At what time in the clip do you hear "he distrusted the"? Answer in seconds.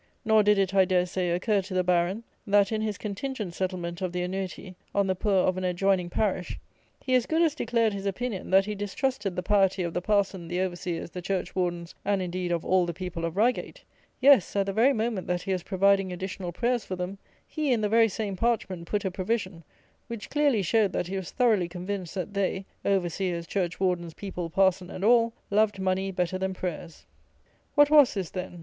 8.65-9.43